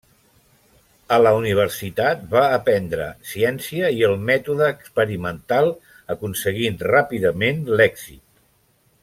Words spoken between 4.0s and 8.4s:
el mètode experimental, aconseguint ràpidament l'èxit.